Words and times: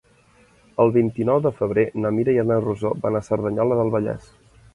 El 0.85 0.93
vint-i-nou 0.95 1.41
de 1.47 1.51
febrer 1.59 1.83
na 2.05 2.11
Mira 2.15 2.35
i 2.39 2.47
na 2.53 2.59
Rosó 2.65 2.93
van 3.05 3.19
a 3.21 3.23
Cerdanyola 3.29 3.79
del 3.83 3.95
Vallès. 3.99 4.35